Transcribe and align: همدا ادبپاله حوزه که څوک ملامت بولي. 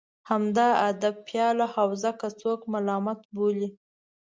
همدا 0.29 0.67
ادبپاله 0.89 1.65
حوزه 1.75 2.11
که 2.19 2.27
څوک 2.39 2.59
ملامت 2.73 3.19
بولي. 3.35 3.69